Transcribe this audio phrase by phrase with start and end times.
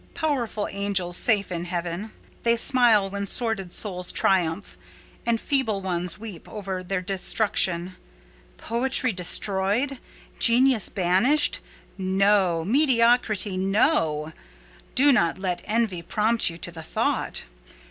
[0.15, 2.09] Powerful angels, safe in heaven!
[2.41, 4.75] they smile when sordid souls triumph,
[5.27, 7.95] and feeble ones weep over their destruction.
[8.57, 9.99] Poetry destroyed?
[10.39, 11.59] Genius banished?
[11.99, 12.65] No!
[12.65, 14.33] Mediocrity, no:
[14.95, 17.43] do not let envy prompt you to the thought.